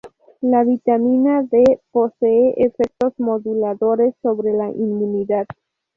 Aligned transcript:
La 0.51 0.63
vitamina 0.63 1.43
D 1.43 1.79
posee 1.91 2.55
efectos 2.57 3.13
moduladores 3.19 4.15
sobre 4.23 4.51
la 4.51 4.71
inmunidad. 4.71 5.45